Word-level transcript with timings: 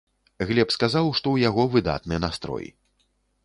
Глеб 0.51 0.71
сказаў, 0.75 1.11
што 1.19 1.23
ў 1.31 1.37
яго 1.49 1.67
выдатны 1.77 2.23
настрой. 2.27 2.67